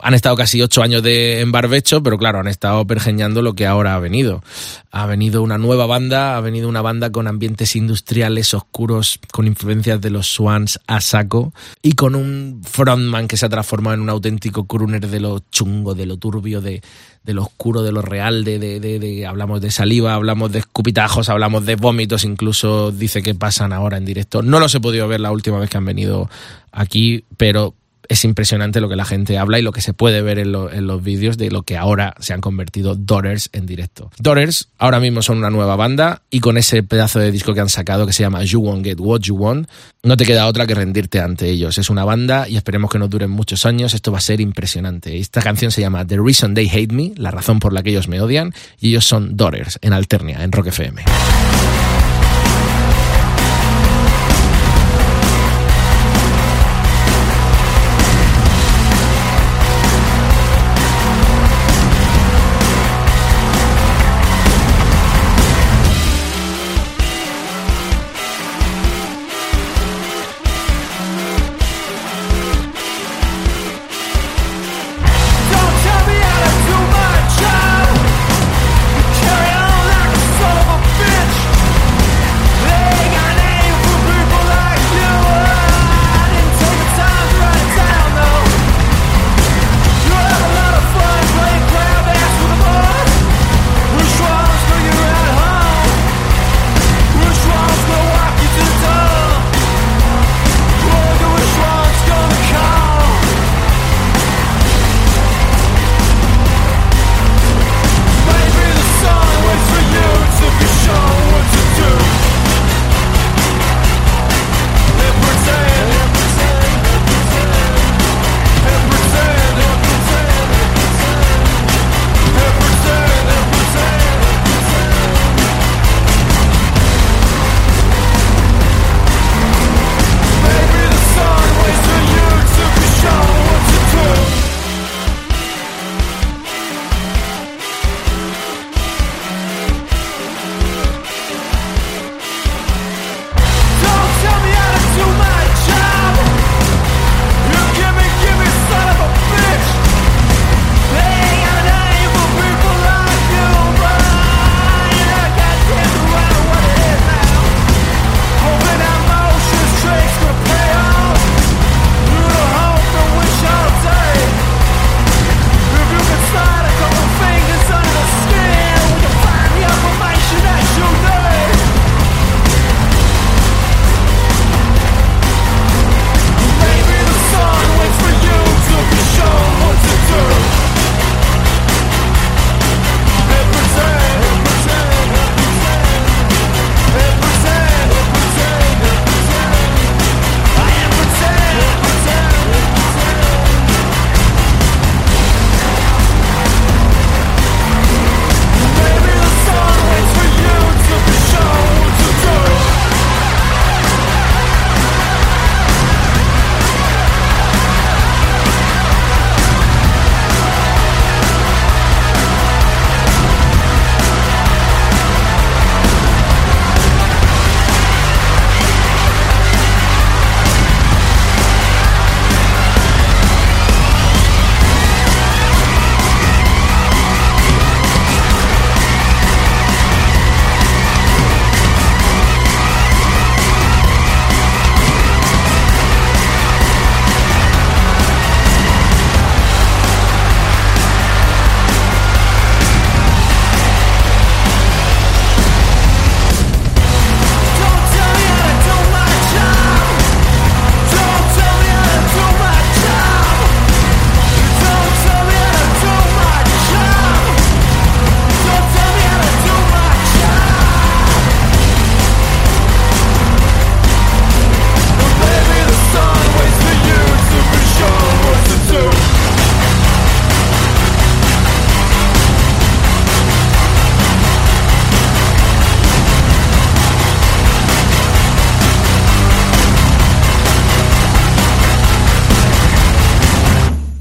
Han 0.02 0.14
estado 0.14 0.36
casi 0.36 0.62
ocho 0.62 0.82
años 0.82 1.04
de, 1.04 1.42
en 1.42 1.52
barbecho, 1.52 2.02
pero 2.02 2.18
claro, 2.18 2.40
han 2.40 2.48
estado 2.48 2.86
pergeñando 2.86 3.42
lo 3.42 3.54
que 3.54 3.66
ahora 3.66 3.96
ha 3.96 4.00
venido. 4.00 4.44
Ha 4.92 5.06
venido 5.06 5.42
una 5.42 5.58
nueva 5.58 5.86
banda, 5.86 6.36
ha 6.36 6.42
venido 6.42 6.68
una 6.68 6.82
banda 6.82 7.12
con 7.12 7.28
ambientes 7.28 7.76
industriales 7.76 8.54
oscuros, 8.54 9.20
con 9.32 9.48
influencias 9.48 10.02
de 10.02 10.10
los 10.10 10.28
Swans 10.28 10.80
a 10.88 11.02
saco, 11.02 11.54
y 11.82 11.94
con 11.94 12.16
un 12.16 12.62
frontman 12.64 13.28
que 13.28 13.38
se 13.38 13.46
ha 13.46 13.50
transformado 13.50 13.96
en 13.96 14.02
un 14.02 14.10
auténtico 14.10 14.66
crooner 14.66 15.08
de 15.08 15.20
lo 15.20 15.40
chungo, 15.52 15.94
de 15.94 16.06
lo 16.06 16.18
turbio, 16.18 16.62
de, 16.62 16.82
lo 17.26 17.44
oscuro, 17.44 17.84
de 17.84 17.92
lo 17.92 18.02
real, 18.02 18.44
de, 18.44 18.60
de, 18.60 18.80
de, 18.80 19.00
de, 19.00 19.26
hablamos 19.26 19.62
de 19.62 19.72
saliva, 19.72 20.16
hablamos 20.16 20.52
de 20.52 20.60
escupitajos, 20.60 21.30
hablamos 21.30 21.66
de 21.66 21.76
vómitos, 21.76 22.24
incluso 22.24 22.92
dice 22.92 23.22
que 23.22 23.36
pasan 23.36 23.74
ahora 23.74 23.98
en 23.98 24.06
directo. 24.06 24.42
No 24.42 24.60
los 24.60 24.74
he 24.76 24.80
podido 24.80 25.08
ver 25.08 25.20
la 25.20 25.32
última 25.32 25.60
vez 25.60 25.70
que 25.70 25.78
han 25.78 25.86
venido 25.86 26.30
aquí, 26.72 27.24
pero 27.38 27.76
es 28.08 28.26
impresionante 28.26 28.82
lo 28.82 28.90
que 28.90 28.96
la 28.96 29.06
gente 29.06 29.38
habla 29.38 29.60
y 29.60 29.62
lo 29.62 29.72
que 29.72 29.82
se 29.82 29.94
puede 29.94 30.22
ver 30.22 30.40
en, 30.40 30.52
lo, 30.52 30.72
en 30.72 30.88
los 30.88 31.04
vídeos 31.04 31.38
de 31.38 31.52
lo 31.52 31.64
que 31.64 31.78
ahora 31.78 32.16
se 32.20 32.34
han 32.34 32.42
convertido 32.42 32.96
Daughters 32.96 33.50
en 33.54 33.66
directo. 33.66 34.12
Daughters 34.20 34.70
ahora 34.78 35.00
mismo 35.00 35.22
son 35.22 35.38
una 35.38 35.50
nueva 35.50 35.76
banda 35.76 36.22
y 36.30 36.40
con 36.40 36.58
ese 36.58 36.84
pedazo 36.84 37.20
de 37.20 37.32
disco 37.32 37.54
que 37.54 37.62
han 37.62 37.70
sacado 37.70 38.06
que 38.06 38.14
se 38.14 38.24
llama 38.24 38.44
You 38.44 38.62
Won't 38.62 38.86
Get 38.86 39.00
What 39.00 39.22
You 39.22 39.36
Want, 39.36 39.68
no 40.04 40.18
te 40.18 40.26
queda 40.26 40.48
otra 40.48 40.66
que 40.66 40.74
rendirte 40.74 41.20
ante 41.20 41.50
ellos. 41.50 41.78
Es 41.78 41.90
una 41.90 42.04
banda 42.04 42.48
y 42.50 42.58
esperemos 42.58 42.90
que 42.90 43.00
nos 43.00 43.10
duren 43.10 43.30
muchos 43.30 43.66
años. 43.66 43.94
Esto 43.94 44.12
va 44.12 44.18
a 44.18 44.22
ser 44.22 44.42
impresionante. 44.42 45.18
Esta 45.18 45.42
canción 45.42 45.72
se 45.72 45.82
llama 45.82 46.06
The 46.06 46.18
Reason 46.18 46.54
They 46.54 46.70
Hate 46.70 46.94
Me, 46.94 47.14
la 47.18 47.32
razón 47.32 47.60
por 47.60 47.74
la 47.74 47.84
que 47.84 47.92
ellos 47.92 48.08
me 48.08 48.20
odian, 48.22 48.54
y 48.80 48.90
ellos 48.90 49.06
son 49.06 49.38
Daughters 49.38 49.80
en 49.82 49.94
Alternia, 49.94 50.44
en 50.44 50.52
Rock 50.52 50.68
FM. 50.68 51.04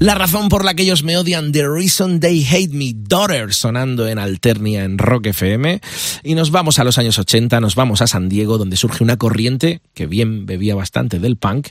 La 0.01 0.15
razón 0.15 0.49
por 0.49 0.65
la 0.65 0.73
que 0.73 0.81
ellos 0.81 1.03
me 1.03 1.15
odian, 1.15 1.51
The 1.51 1.67
Reason 1.67 2.19
They 2.19 2.43
Hate 2.43 2.73
Me, 2.73 2.91
Daughter, 2.95 3.53
sonando 3.53 4.07
en 4.07 4.17
Alternia 4.17 4.83
en 4.83 4.97
Rock 4.97 5.27
FM. 5.27 5.79
Y 6.23 6.33
nos 6.33 6.49
vamos 6.49 6.79
a 6.79 6.83
los 6.83 6.97
años 6.97 7.19
80, 7.19 7.61
nos 7.61 7.75
vamos 7.75 8.01
a 8.01 8.07
San 8.07 8.27
Diego, 8.27 8.57
donde 8.57 8.77
surge 8.77 9.03
una 9.03 9.17
corriente 9.17 9.83
que 9.93 10.07
bien 10.07 10.47
bebía 10.47 10.73
bastante 10.73 11.19
del 11.19 11.37
punk, 11.37 11.67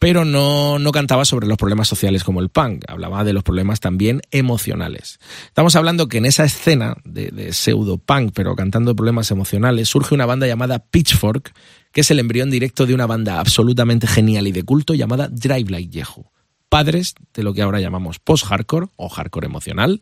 pero 0.00 0.24
no, 0.24 0.80
no 0.80 0.90
cantaba 0.90 1.24
sobre 1.24 1.46
los 1.46 1.56
problemas 1.56 1.86
sociales 1.86 2.24
como 2.24 2.40
el 2.40 2.48
punk, 2.48 2.82
hablaba 2.88 3.22
de 3.22 3.32
los 3.32 3.44
problemas 3.44 3.78
también 3.78 4.22
emocionales. 4.32 5.20
Estamos 5.46 5.76
hablando 5.76 6.08
que 6.08 6.18
en 6.18 6.26
esa 6.26 6.42
escena 6.42 6.96
de, 7.04 7.30
de 7.30 7.52
pseudo 7.52 7.96
punk, 7.96 8.32
pero 8.34 8.56
cantando 8.56 8.96
problemas 8.96 9.30
emocionales, 9.30 9.88
surge 9.88 10.16
una 10.16 10.26
banda 10.26 10.48
llamada 10.48 10.80
Pitchfork, 10.80 11.54
que 11.92 12.00
es 12.00 12.10
el 12.10 12.18
embrión 12.18 12.50
directo 12.50 12.86
de 12.86 12.94
una 12.94 13.06
banda 13.06 13.38
absolutamente 13.38 14.08
genial 14.08 14.48
y 14.48 14.52
de 14.52 14.64
culto 14.64 14.94
llamada 14.94 15.28
Drive 15.28 15.70
Like 15.70 15.96
Jehu. 15.96 16.26
Padres 16.68 17.14
de 17.34 17.42
lo 17.42 17.54
que 17.54 17.62
ahora 17.62 17.80
llamamos 17.80 18.18
post-hardcore 18.18 18.88
o 18.96 19.08
hardcore 19.08 19.46
emocional, 19.46 20.00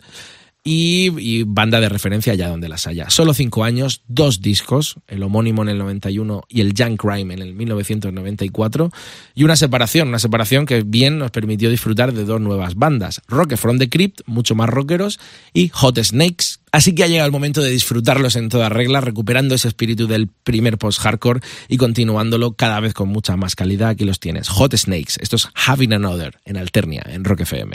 y, 0.69 1.45
banda 1.45 1.81
de 1.81 1.89
referencia 1.89 2.33
allá 2.33 2.49
donde 2.49 2.69
las 2.69 2.89
haya. 2.89 3.09
Solo 3.09 3.35
cinco 3.35 3.63
años, 3.63 4.03
dos 4.09 4.41
discos, 4.41 4.97
el 5.07 5.23
homónimo 5.23 5.63
en 5.63 5.69
el 5.69 5.79
91 5.79 6.43
y 6.49 6.61
el 6.61 6.75
Junk 6.77 7.01
Crime 7.01 7.33
en 7.33 7.41
el 7.41 7.55
1994, 7.55 8.91
y 9.37 9.45
una 9.45 9.55
separación, 9.55 10.09
una 10.09 10.19
separación 10.19 10.67
que 10.67 10.83
bien 10.83 11.19
nos 11.19 11.31
permitió 11.31 11.71
disfrutar 11.71 12.13
de 12.13 12.25
dos 12.25 12.41
nuevas 12.41 12.75
bandas, 12.75 13.23
Rock 13.29 13.55
from 13.55 13.79
the 13.79 13.89
Crypt, 13.89 14.23
mucho 14.27 14.57
más 14.57 14.69
rockeros, 14.69 15.21
y 15.55 15.69
Hot 15.69 16.03
Snakes. 16.03 16.59
Así 16.73 16.97
que 16.97 17.05
ha 17.05 17.07
llegado 17.07 17.27
el 17.27 17.33
momento 17.33 17.63
de 17.63 17.71
disfrutarlos 17.71 18.35
en 18.35 18.49
toda 18.49 18.69
regla, 18.69 19.01
recuperando 19.01 19.55
ese 19.55 19.69
espíritu 19.69 20.09
del 20.09 20.27
primer 20.27 20.79
post-hardcore 20.79 21.41
y 21.69 21.77
continuándolo 21.77 22.55
cada 22.55 22.81
vez 22.81 22.93
con 22.93 23.09
mucha 23.09 23.37
más 23.37 23.55
calidad. 23.55 23.91
Aquí 23.91 24.05
los 24.05 24.19
tienes, 24.19 24.49
Hot 24.49 24.77
Snakes. 24.77 25.15
Esto 25.21 25.37
es 25.37 25.49
Having 25.55 25.95
Another 25.95 26.39
en 26.45 26.57
Alternia, 26.57 27.05
en 27.07 27.23
Rock 27.25 27.43
FM. 27.43 27.73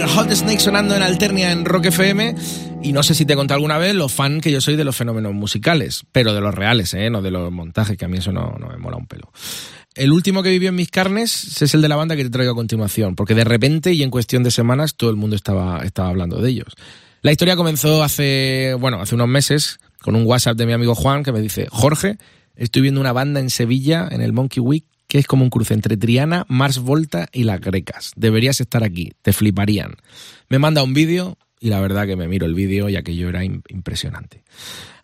Snake 0.00 0.58
sonando 0.58 0.96
en 0.96 1.02
Alternia 1.02 1.52
en 1.52 1.64
Rock 1.64 1.86
FM. 1.86 2.34
Y 2.82 2.92
no 2.92 3.02
sé 3.04 3.14
si 3.14 3.24
te 3.24 3.36
conté 3.36 3.54
alguna 3.54 3.78
vez 3.78 3.94
lo 3.94 4.08
fan 4.08 4.40
que 4.40 4.50
yo 4.50 4.60
soy 4.60 4.74
de 4.74 4.82
los 4.82 4.96
fenómenos 4.96 5.32
musicales, 5.34 6.02
pero 6.10 6.34
de 6.34 6.40
los 6.40 6.52
reales, 6.52 6.94
¿eh? 6.94 7.10
no 7.10 7.22
de 7.22 7.30
los 7.30 7.52
montajes, 7.52 7.96
que 7.96 8.04
a 8.04 8.08
mí 8.08 8.18
eso 8.18 8.32
no, 8.32 8.56
no 8.58 8.68
me 8.68 8.76
mola 8.76 8.96
un 8.96 9.06
pelo. 9.06 9.30
El 9.94 10.12
último 10.12 10.42
que 10.42 10.50
vivió 10.50 10.70
en 10.70 10.74
mis 10.74 10.90
carnes 10.90 11.62
es 11.62 11.74
el 11.74 11.80
de 11.80 11.88
la 11.88 11.94
banda 11.94 12.16
que 12.16 12.24
te 12.24 12.30
traigo 12.30 12.52
a 12.52 12.56
continuación, 12.56 13.14
porque 13.14 13.34
de 13.34 13.44
repente 13.44 13.92
y 13.92 14.02
en 14.02 14.10
cuestión 14.10 14.42
de 14.42 14.50
semanas 14.50 14.96
todo 14.96 15.10
el 15.10 15.16
mundo 15.16 15.36
estaba, 15.36 15.84
estaba 15.84 16.08
hablando 16.08 16.40
de 16.40 16.50
ellos. 16.50 16.74
La 17.22 17.30
historia 17.30 17.54
comenzó 17.54 18.02
hace, 18.02 18.76
bueno, 18.80 19.00
hace 19.00 19.14
unos 19.14 19.28
meses 19.28 19.78
con 20.02 20.16
un 20.16 20.26
WhatsApp 20.26 20.56
de 20.56 20.66
mi 20.66 20.72
amigo 20.72 20.96
Juan 20.96 21.22
que 21.22 21.32
me 21.32 21.40
dice, 21.40 21.68
Jorge, 21.70 22.18
estoy 22.56 22.82
viendo 22.82 23.00
una 23.00 23.12
banda 23.12 23.38
en 23.38 23.48
Sevilla, 23.48 24.08
en 24.10 24.20
el 24.22 24.32
Monkey 24.32 24.60
Week, 24.60 24.84
que 25.14 25.20
es 25.20 25.28
como 25.28 25.44
un 25.44 25.50
cruce 25.50 25.74
entre 25.74 25.96
Triana, 25.96 26.44
Mars 26.48 26.80
Volta 26.80 27.28
y 27.32 27.44
las 27.44 27.60
Grecas. 27.60 28.10
Deberías 28.16 28.60
estar 28.60 28.82
aquí, 28.82 29.12
te 29.22 29.32
fliparían. 29.32 29.94
Me 30.48 30.58
manda 30.58 30.82
un 30.82 30.92
vídeo 30.92 31.38
y 31.60 31.68
la 31.68 31.80
verdad 31.80 32.04
que 32.08 32.16
me 32.16 32.26
miro 32.26 32.46
el 32.46 32.54
vídeo 32.54 32.88
y 32.88 32.96
aquello 32.96 33.28
era 33.28 33.44
impresionante. 33.44 34.42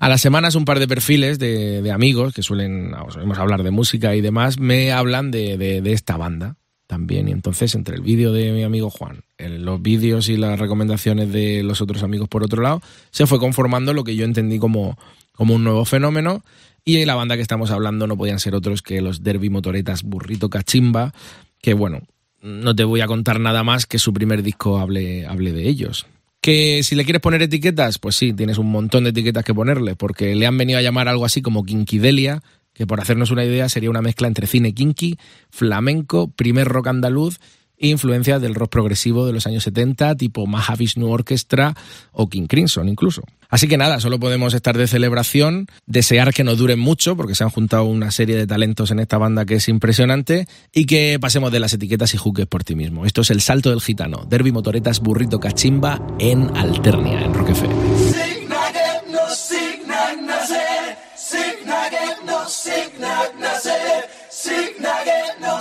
A 0.01 0.09
las 0.09 0.21
semanas 0.21 0.57
un 0.57 0.65
par 0.65 0.81
de 0.81 0.89
perfiles 0.89 1.39
de, 1.39 1.89
amigos 1.93 2.35
que 2.35 2.43
suelen, 2.43 2.91
solemos 3.11 3.39
hablar 3.39 3.63
de 3.63 3.71
música 3.71 4.17
y 4.17 4.21
demás, 4.21 4.59
me 4.59 4.91
hablan 4.91 5.31
de, 5.31 5.81
esta 5.85 6.17
banda 6.17 6.57
también. 6.89 7.29
Y 7.29 7.31
entonces, 7.31 7.77
entre 7.77 7.95
el 7.95 8.03
vídeo 8.03 8.33
de 8.33 8.51
mi 8.51 8.65
amigo 8.65 8.91
Juan, 8.91 9.23
los 9.39 9.81
vídeos 9.81 10.29
y 10.29 10.37
las 10.37 10.59
recomendaciones 10.59 11.33
de 11.33 11.63
los 11.63 11.81
otros 11.83 12.03
amigos 12.03 12.29
por 12.29 12.43
otro 12.43 12.63
lado, 12.63 12.83
se 13.13 13.29
fue 13.29 13.39
conformando 13.39 13.95
lo 13.95 14.03
que 14.03 14.17
yo 14.17 14.25
entendí 14.25 14.59
como, 14.59 14.99
como 15.35 15.55
un 15.55 15.63
nuevo 15.63 15.85
fenómeno. 15.85 16.43
Y 16.85 17.05
la 17.05 17.15
banda 17.15 17.37
que 17.37 17.43
estamos 17.43 17.71
hablando 17.71 18.07
no 18.07 18.17
podían 18.17 18.41
ser 18.41 18.55
otros 18.55 18.83
que 18.83 19.01
los 19.01 19.23
Derby 19.23 19.51
Motoretas 19.51 20.03
Burrito 20.03 20.49
Cachimba, 20.49 21.13
que 21.61 21.75
bueno, 21.75 22.01
no 22.43 22.75
te 22.75 22.85
voy 22.85 23.01
a 23.01 23.07
contar 23.07 23.41
nada 23.41 23.63
más 23.65 23.87
que 23.87 23.99
su 23.99 24.13
primer 24.13 24.43
disco 24.43 24.79
hable, 24.79 25.27
hable 25.27 25.53
de 25.53 25.69
ellos. 25.69 26.07
Que 26.41 26.83
si 26.83 26.95
le 26.95 27.05
quieres 27.05 27.21
poner 27.21 27.43
etiquetas, 27.43 27.99
pues 27.99 28.17
sí, 28.17 28.33
tienes 28.33 28.57
un 28.57 28.71
montón 28.71 29.05
de 29.05 29.11
etiquetas 29.11 29.45
que 29.45 29.53
ponerle, 29.53 29.95
porque 29.95 30.35
le 30.35 30.47
han 30.47 30.57
venido 30.57 30.79
a 30.79 30.83
llamar 30.83 31.09
algo 31.09 31.27
así 31.27 31.43
como 31.43 31.65
Kinkidelia, 31.65 32.43
que 32.73 32.87
por 32.87 33.01
hacernos 33.01 33.31
una 33.31 33.45
idea 33.45 33.69
sería 33.69 33.91
una 33.91 34.01
mezcla 34.01 34.27
entre 34.27 34.47
cine 34.47 34.73
kinky, 34.73 35.19
flamenco, 35.51 36.29
primer 36.31 36.67
rock 36.67 36.87
andaluz 36.87 37.41
influencias 37.81 38.41
del 38.41 38.55
rock 38.55 38.71
progresivo 38.71 39.27
de 39.27 39.33
los 39.33 39.47
años 39.47 39.65
70, 39.65 40.15
tipo 40.17 40.47
Mahavishnu 40.47 41.11
Orchestra 41.11 41.75
o 42.13 42.29
King 42.29 42.47
Crimson 42.47 42.89
incluso. 42.89 43.23
Así 43.49 43.67
que 43.67 43.77
nada, 43.77 43.99
solo 43.99 44.21
podemos 44.21 44.55
estar 44.55 44.79
de 44.79 44.87
celebración, 44.87 45.67
desear 45.87 46.33
que 46.33 46.45
no 46.45 46.55
duren 46.55 46.79
mucho, 46.79 47.17
porque 47.17 47.35
se 47.35 47.43
han 47.43 47.51
juntado 47.51 47.85
una 47.85 48.13
serie 48.13 48.37
de 48.37 48.47
talentos 48.47 48.93
en 48.93 49.01
esta 49.01 49.19
banda 49.19 49.45
que 49.45 49.57
es 49.57 49.69
impresionante, 49.69 50.47
y 50.73 50.87
que 50.87 51.19
pasemos 51.21 51.51
de 51.51 51.59
las 51.59 51.73
etiquetas 51.73 52.15
y 52.15 52.17
juques 52.17 52.47
por 52.47 52.63
ti 52.63 52.77
mismo. 52.77 53.07
Esto 53.07 53.23
es 53.23 53.31
El 53.31 53.41
Salto 53.41 53.71
del 53.71 53.81
Gitano, 53.81 54.25
Derby 54.29 54.53
Motoretas 54.53 55.01
Burrito 55.01 55.41
Cachimba 55.41 56.01
en 56.21 56.57
Alternia, 56.57 57.25
en 57.25 57.33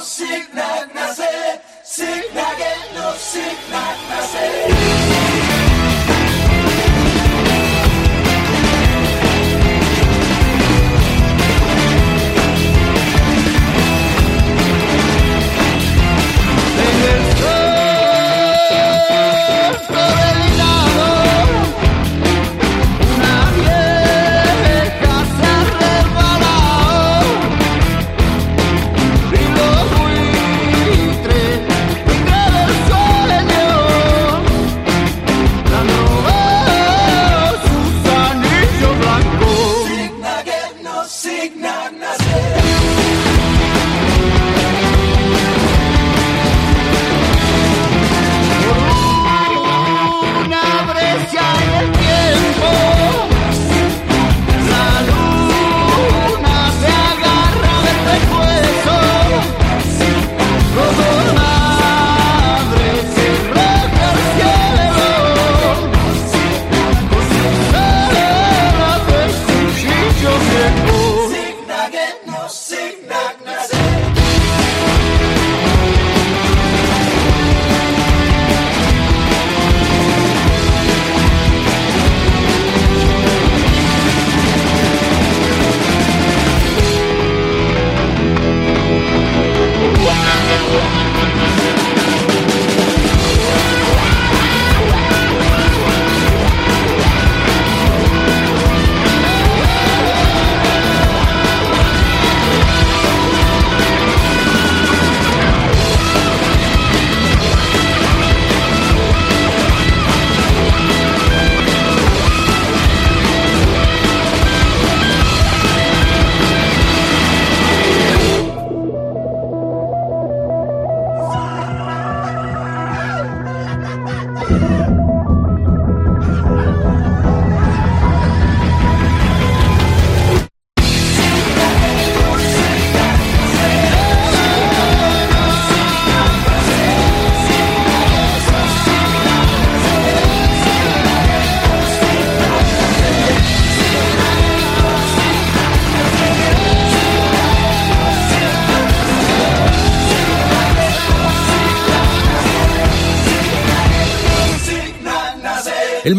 signag 0.01 1.49
Sick, 1.91 2.06
I 2.36 2.56
get 2.60 2.93
no 2.93 3.13
sick, 3.15 3.58
not 3.71 3.97
myself. 4.10 5.49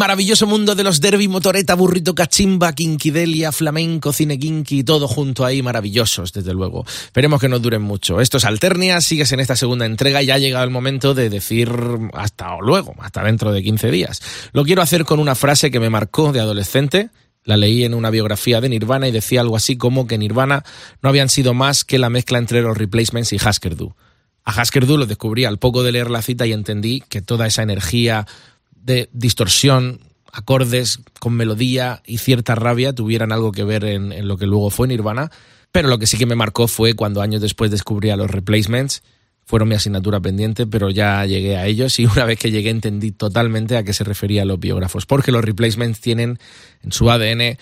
Maravilloso 0.01 0.47
mundo 0.47 0.75
de 0.75 0.83
los 0.83 1.03
derby, 1.03 1.29
motoreta, 1.29 1.75
burrito, 1.75 2.15
cachimba, 2.15 2.73
quinquidelia, 2.73 3.53
flamenco, 3.53 4.15
cine 4.15 4.39
kinky, 4.39 4.83
todo 4.83 5.07
junto 5.07 5.45
ahí, 5.45 5.63
maravillosos, 5.63 6.33
desde 6.33 6.55
luego. 6.55 6.87
Esperemos 7.05 7.39
que 7.39 7.51
no 7.51 7.59
duren 7.59 7.83
mucho. 7.83 8.19
Esto 8.19 8.39
es 8.39 8.47
Alternia, 8.47 9.03
sigues 9.03 9.31
en 9.33 9.41
esta 9.41 9.57
segunda 9.57 9.85
entrega 9.85 10.23
y 10.23 10.27
ya 10.27 10.37
ha 10.37 10.39
llegado 10.39 10.65
el 10.65 10.71
momento 10.71 11.13
de 11.13 11.29
decir 11.29 11.71
hasta 12.15 12.57
luego, 12.63 12.95
hasta 13.01 13.23
dentro 13.23 13.53
de 13.53 13.63
15 13.63 13.91
días. 13.91 14.23
Lo 14.55 14.65
quiero 14.65 14.81
hacer 14.81 15.05
con 15.05 15.21
una 15.21 15.35
frase 15.35 15.71
que 15.71 15.81
me 15.81 15.91
marcó 15.91 16.33
de 16.33 16.41
adolescente. 16.41 17.11
La 17.45 17.59
leí 17.59 17.85
en 17.85 17.93
una 17.93 18.09
biografía 18.09 18.63
de 18.63 18.71
Nirvana 18.71 19.07
y 19.07 19.13
decía 19.13 19.43
algo 19.43 19.57
así 19.57 19.77
como 19.77 20.07
que 20.07 20.17
Nirvana 20.17 20.65
no 21.03 21.11
habían 21.11 21.29
sido 21.29 21.53
más 21.53 21.85
que 21.85 21.99
la 21.99 22.09
mezcla 22.09 22.39
entre 22.39 22.63
los 22.63 22.79
replacements 22.79 23.35
y 23.35 23.37
Husker 23.37 23.77
Du. 23.77 23.95
A 24.45 24.63
Husker 24.63 24.87
Du 24.87 24.97
lo 24.97 25.05
descubrí 25.05 25.45
al 25.45 25.59
poco 25.59 25.83
de 25.83 25.93
leer 25.93 26.11
la 26.11 26.23
cita 26.23 26.47
y 26.47 26.55
entendí 26.55 27.03
que 27.07 27.21
toda 27.21 27.47
esa 27.47 27.63
energía 27.63 28.27
de 28.83 29.09
distorsión, 29.13 30.01
acordes 30.33 31.01
con 31.19 31.35
melodía 31.35 32.03
y 32.07 32.19
cierta 32.19 32.55
rabia 32.55 32.95
tuvieran 32.95 33.33
algo 33.33 33.53
que 33.53 33.65
ver 33.65 33.85
en, 33.85 34.27
lo 34.27 34.37
que 34.37 34.47
luego 34.47 34.71
fue 34.71 34.89
Nirvana. 34.89 35.31
Pero 35.73 35.89
lo 35.89 35.99
que 35.99 36.07
sí 36.07 36.19
que 36.19 36.27
me 36.27 36.35
marcó 36.35 36.67
fue 36.67 36.95
cuando 36.95 37.23
años 37.23 37.41
después 37.41 37.71
descubrí 37.71 38.11
a 38.11 38.17
los 38.17 38.31
replacements. 38.31 39.03
Fueron 39.45 39.69
mi 39.69 39.75
asignatura 39.75 40.21
pendiente, 40.21 40.67
pero 40.67 40.91
ya 40.91 41.25
llegué 41.27 41.57
a 41.57 41.67
ellos 41.67 41.99
y 41.99 42.07
una 42.07 42.25
vez 42.25 42.39
que 42.39 42.51
llegué 42.51 42.71
entendí 42.71 43.13
totalmente 43.13 43.77
a 43.77 43.85
qué 43.85 43.93
se 43.93 44.05
referían 44.05 44.49
los 44.49 44.59
biógrafos. 44.59 45.07
Porque 45.07 45.33
los 45.33 45.45
replacements 45.45 46.01
tienen 46.01 46.39
en 46.83 46.93
su 46.93 47.11
ADN 47.11 47.59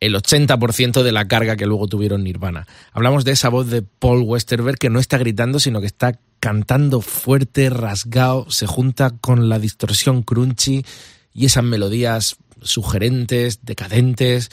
el 0.00 0.14
80% 0.14 1.02
de 1.02 1.12
la 1.12 1.26
carga 1.26 1.56
que 1.56 1.66
luego 1.66 1.88
tuvieron 1.88 2.24
Nirvana. 2.24 2.66
Hablamos 2.92 3.24
de 3.24 3.32
esa 3.32 3.48
voz 3.48 3.70
de 3.70 3.82
Paul 3.82 4.22
Westerberg 4.22 4.78
que 4.78 4.90
no 4.90 5.00
está 5.00 5.16
gritando, 5.16 5.58
sino 5.58 5.80
que 5.80 5.86
está 5.86 6.18
cantando 6.46 7.00
fuerte, 7.00 7.70
rasgado, 7.70 8.48
se 8.52 8.68
junta 8.68 9.10
con 9.20 9.48
la 9.48 9.58
distorsión 9.58 10.22
crunchy 10.22 10.86
y 11.34 11.46
esas 11.46 11.64
melodías 11.64 12.36
sugerentes, 12.62 13.64
decadentes. 13.64 14.52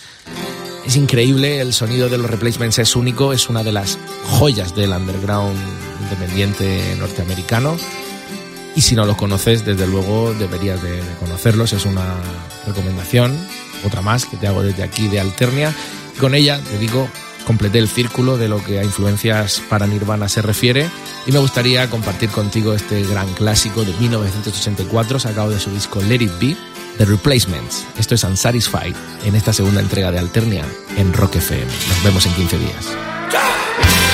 Es 0.87 0.95
increíble, 0.95 1.61
el 1.61 1.71
sonido 1.71 2.09
de 2.09 2.17
los 2.17 2.31
replacements 2.31 2.79
es 2.79 2.95
único, 2.95 3.31
es 3.31 3.47
una 3.47 3.61
de 3.61 3.73
las 3.73 3.99
joyas 4.25 4.75
del 4.75 4.89
underground 4.89 5.55
independiente 6.01 6.95
norteamericano. 6.97 7.77
Y 8.75 8.81
si 8.81 8.95
no 8.95 9.05
los 9.05 9.15
conoces, 9.15 9.63
desde 9.63 9.85
luego 9.85 10.33
deberías 10.33 10.81
de, 10.81 10.99
conocerlos, 11.19 11.73
es 11.73 11.85
una 11.85 12.15
recomendación, 12.65 13.37
otra 13.85 14.01
más 14.01 14.25
que 14.25 14.37
te 14.37 14.47
hago 14.47 14.63
desde 14.63 14.81
aquí 14.81 15.09
de 15.09 15.19
Alternia. 15.19 15.75
Con 16.19 16.33
ella 16.33 16.59
te 16.59 16.79
digo 16.79 17.07
completé 17.45 17.79
el 17.79 17.87
círculo 17.87 18.37
de 18.37 18.47
lo 18.47 18.63
que 18.63 18.79
a 18.79 18.83
influencias 18.83 19.61
para 19.69 19.87
Nirvana 19.87 20.29
se 20.29 20.41
refiere 20.41 20.89
y 21.25 21.31
me 21.31 21.39
gustaría 21.39 21.89
compartir 21.89 22.29
contigo 22.29 22.73
este 22.73 23.03
gran 23.03 23.31
clásico 23.33 23.83
de 23.83 23.93
1984 23.93 25.19
sacado 25.19 25.49
de 25.49 25.59
su 25.59 25.71
disco 25.71 26.01
Let 26.01 26.21
It 26.21 26.39
Be, 26.39 26.57
The 26.97 27.05
Replacements. 27.05 27.85
Esto 27.97 28.15
es 28.15 28.23
Unsatisfied 28.23 28.95
en 29.25 29.35
esta 29.35 29.53
segunda 29.53 29.81
entrega 29.81 30.11
de 30.11 30.19
Alternia 30.19 30.65
en 30.97 31.13
Rock 31.13 31.35
FM. 31.35 31.65
Nos 31.65 32.03
vemos 32.03 32.25
en 32.25 32.33
15 32.33 32.57
días. 32.59 34.12